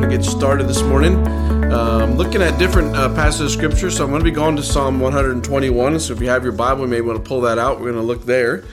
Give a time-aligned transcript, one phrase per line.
[0.00, 1.14] want to get started this morning.
[1.70, 4.62] Um, looking at different uh, passages of scripture, so I'm going to be going to
[4.62, 6.00] Psalm 121.
[6.00, 7.78] So if you have your Bible, you may want to pull that out.
[7.78, 8.64] We're going to look there.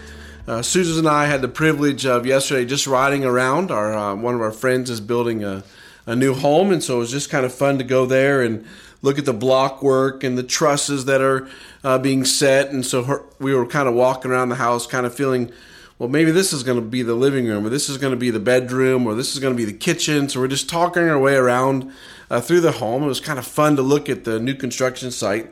[0.48, 3.70] Uh, Susan and I had the privilege of yesterday just riding around.
[3.70, 5.64] Our uh, one of our friends is building a,
[6.06, 8.66] a new home, and so it was just kind of fun to go there and
[9.02, 11.50] look at the block work and the trusses that are
[11.84, 12.70] uh, being set.
[12.70, 15.52] And so her, we were kind of walking around the house, kind of feeling
[16.00, 18.18] well, maybe this is going to be the living room, or this is going to
[18.18, 20.30] be the bedroom, or this is going to be the kitchen.
[20.30, 21.92] So we're just talking our way around
[22.30, 23.04] uh, through the home.
[23.04, 25.50] It was kind of fun to look at the new construction site.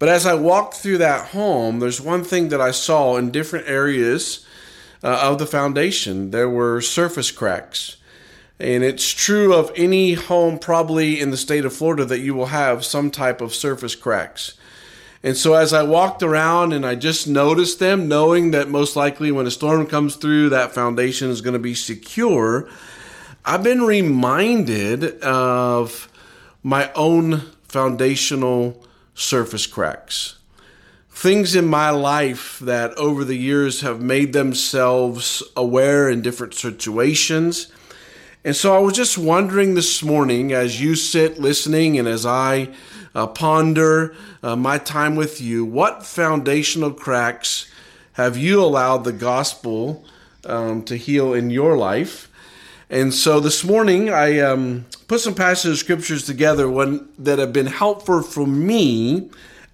[0.00, 3.68] But as I walked through that home, there's one thing that I saw in different
[3.68, 4.44] areas
[5.02, 6.30] uh, of the foundation.
[6.30, 7.96] There were surface cracks.
[8.60, 12.46] And it's true of any home, probably in the state of Florida, that you will
[12.46, 14.54] have some type of surface cracks.
[15.22, 19.32] And so as I walked around and I just noticed them, knowing that most likely
[19.32, 22.68] when a storm comes through, that foundation is going to be secure,
[23.44, 26.10] I've been reminded of
[26.62, 30.36] my own foundational surface cracks.
[31.10, 37.72] Things in my life that over the years have made themselves aware in different situations.
[38.44, 42.68] And so I was just wondering this morning as you sit listening and as I
[43.18, 45.64] uh, ponder uh, my time with you.
[45.64, 47.68] What foundational cracks
[48.12, 50.04] have you allowed the gospel
[50.44, 52.30] um, to heal in your life?
[52.88, 57.52] And so this morning, I um, put some passages of scriptures together one, that have
[57.52, 59.30] been helpful for me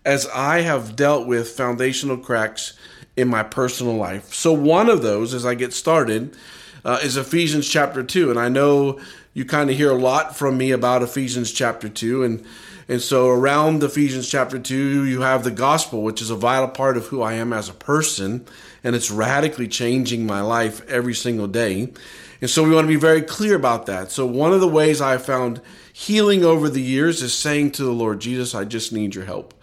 [0.06, 2.72] as I have dealt with foundational cracks
[3.14, 4.32] in my personal life.
[4.32, 6.34] So, one of those, as I get started,
[6.82, 8.30] uh, is Ephesians chapter 2.
[8.30, 9.00] And I know
[9.34, 12.24] you kind of hear a lot from me about Ephesians chapter 2.
[12.24, 12.46] And
[12.88, 16.96] and so around Ephesians chapter 2, you have the gospel, which is a vital part
[16.96, 18.46] of who I am as a person,
[18.82, 21.92] and it's radically changing my life every single day.
[22.40, 24.10] And so we want to be very clear about that.
[24.10, 25.62] So one of the ways I found
[25.92, 29.54] healing over the years is saying to the Lord Jesus, I just need your help.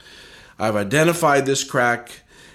[0.58, 2.12] I've identified this crack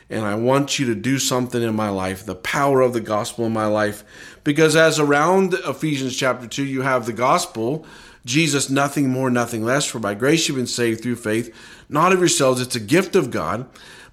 [0.09, 3.44] and I want you to do something in my life, the power of the gospel
[3.47, 4.04] in my life.
[4.44, 7.84] Because as around Ephesians chapter 2, you have the gospel,
[8.26, 9.87] Jesus, nothing more, nothing less.
[9.87, 11.54] For by grace you've been saved through faith,
[11.88, 12.60] not of yourselves.
[12.60, 13.66] It's a gift of God.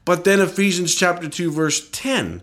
[0.06, 2.42] But then Ephesians chapter 2, verse 10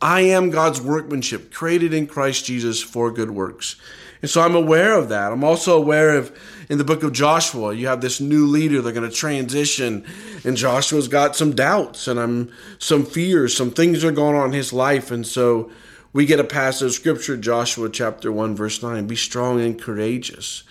[0.00, 3.76] I am God's workmanship, created in Christ Jesus for good works.
[4.22, 5.32] And so I'm aware of that.
[5.32, 6.36] I'm also aware of
[6.68, 10.04] in the book of Joshua, you have this new leader, they're going to transition,
[10.44, 14.52] and Joshua's got some doubts and I'm some fears, some things are going on in
[14.52, 15.10] his life.
[15.10, 15.70] And so
[16.12, 20.62] we get a passage of scripture, Joshua chapter 1, verse 9 Be strong and courageous.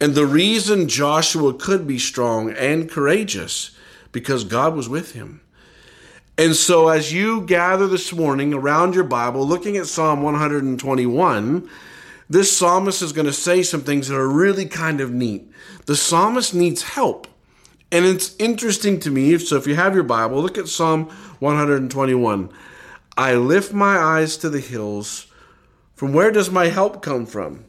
[0.00, 3.72] And the reason Joshua could be strong and courageous
[4.12, 5.40] because God was with him.
[6.36, 11.68] And so as you gather this morning around your Bible looking at Psalm 121,
[12.30, 15.50] this psalmist is going to say some things that are really kind of neat.
[15.86, 17.26] The psalmist needs help.
[17.90, 19.36] And it's interesting to me.
[19.38, 21.06] So if you have your Bible, look at Psalm
[21.40, 22.50] 121.
[23.16, 25.26] I lift my eyes to the hills.
[25.94, 27.64] From where does my help come from?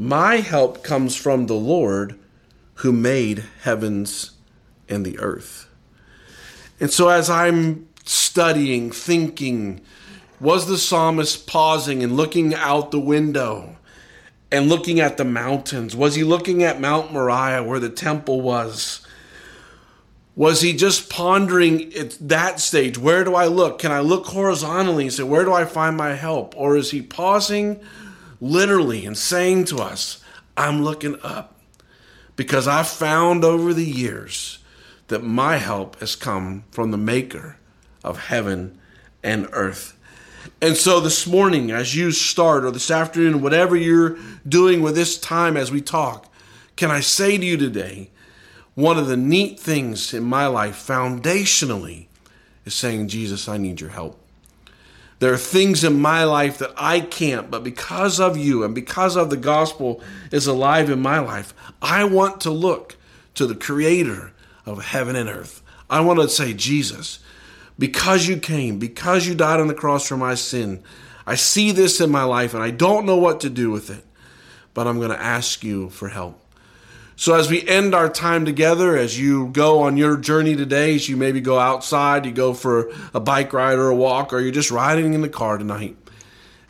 [0.00, 2.16] My help comes from the Lord
[2.74, 4.30] who made heavens
[4.88, 5.68] and the earth.
[6.78, 9.80] And so, as I'm studying, thinking,
[10.38, 13.76] was the psalmist pausing and looking out the window
[14.52, 15.96] and looking at the mountains?
[15.96, 19.04] Was he looking at Mount Moriah where the temple was?
[20.36, 22.96] Was he just pondering at that stage?
[22.96, 23.80] Where do I look?
[23.80, 26.54] Can I look horizontally and say, Where do I find my help?
[26.56, 27.80] Or is he pausing
[28.40, 30.22] literally and saying to us,
[30.56, 31.54] I'm looking up
[32.36, 34.58] because I've found over the years
[35.08, 37.56] that my help has come from the maker
[38.04, 38.78] of heaven
[39.22, 39.96] and earth.
[40.60, 45.18] And so this morning, as you start, or this afternoon, whatever you're doing with this
[45.18, 46.32] time as we talk,
[46.76, 48.10] can I say to you today,
[48.74, 52.06] one of the neat things in my life, foundationally,
[52.64, 54.20] is saying, Jesus, I need your help.
[55.18, 59.16] There are things in my life that I can't, but because of you and because
[59.16, 60.00] of the gospel
[60.30, 62.96] is alive in my life, I want to look
[63.34, 64.32] to the creator
[64.64, 65.62] of heaven and earth.
[65.90, 67.18] I want to say, Jesus,
[67.78, 70.82] because you came, because you died on the cross for my sin,
[71.26, 74.04] I see this in my life and I don't know what to do with it,
[74.72, 76.40] but I'm going to ask you for help.
[77.18, 81.08] So, as we end our time together, as you go on your journey today, as
[81.08, 84.52] you maybe go outside, you go for a bike ride or a walk, or you're
[84.52, 85.96] just riding in the car tonight,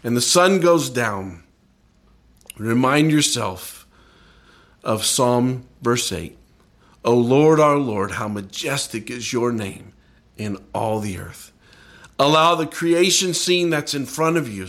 [0.03, 1.43] and the sun goes down,
[2.57, 3.87] remind yourself
[4.83, 6.35] of Psalm verse 8.
[7.05, 9.93] O Lord, our Lord, how majestic is your name
[10.39, 11.53] in all the earth.
[12.19, 14.67] Allow the creation scene that's in front of you,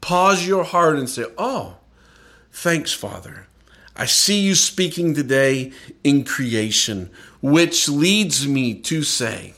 [0.00, 1.78] pause your heart and say, Oh,
[2.52, 3.48] thanks, Father
[4.00, 7.10] I see you speaking today in creation,
[7.42, 9.52] which leads me to say,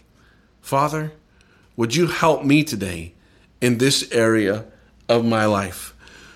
[0.61, 1.13] Father,
[1.77, 3.15] would you help me today
[3.61, 4.65] in this area
[5.09, 5.95] of my life?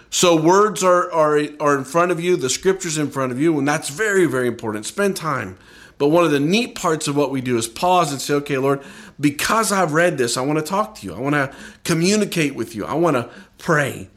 [0.08, 3.58] So words are, are, are in front of you, the scripture's in front of you,
[3.58, 4.86] and that's very, very important.
[4.86, 5.58] Spend time.
[5.98, 8.58] But one of the neat parts of what we do is pause and say, okay,
[8.58, 8.84] Lord,
[9.18, 11.12] because I've read this, I want to talk to you.
[11.12, 11.52] I want to
[11.82, 12.84] communicate with you.
[12.84, 13.28] I want to
[13.58, 14.10] pray.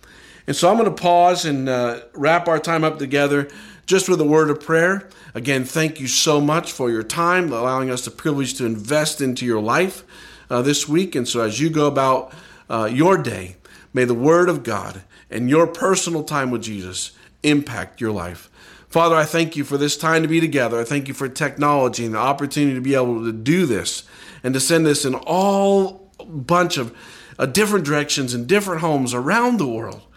[0.49, 3.49] And so I'm going to pause and uh, wrap our time up together
[3.85, 5.07] just with a word of prayer.
[5.35, 9.45] Again, thank you so much for your time, allowing us the privilege to invest into
[9.45, 10.03] your life
[10.49, 11.13] uh, this week.
[11.13, 12.33] And so as you go about
[12.67, 13.57] uh, your day,
[13.93, 17.11] may the word of God and your personal time with Jesus
[17.43, 18.49] impact your life.
[18.89, 20.79] Father, I thank you for this time to be together.
[20.79, 24.01] I thank you for technology and the opportunity to be able to do this
[24.41, 26.97] and to send this in all bunch of
[27.37, 30.07] uh, different directions in different homes around the world.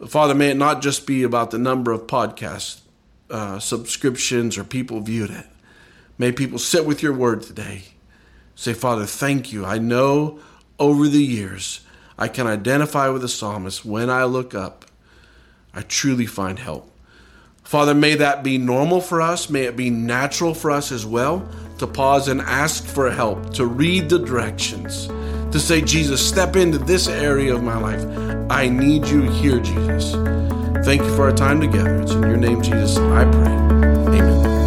[0.00, 2.80] But Father, may it not just be about the number of podcast
[3.28, 5.46] uh, subscriptions or people viewed it.
[6.16, 7.82] May people sit with your word today.
[8.54, 9.64] Say, Father, thank you.
[9.64, 10.40] I know
[10.78, 11.82] over the years
[12.18, 13.84] I can identify with the psalmist.
[13.84, 14.86] When I look up,
[15.74, 16.90] I truly find help.
[17.62, 19.50] Father, may that be normal for us.
[19.50, 21.46] May it be natural for us as well
[21.78, 25.06] to pause and ask for help, to read the directions,
[25.52, 28.29] to say, Jesus, step into this area of my life.
[28.50, 30.12] I need you here, Jesus.
[30.84, 32.00] Thank you for our time together.
[32.00, 33.52] It's in your name, Jesus, I pray.
[34.18, 34.60] Amen.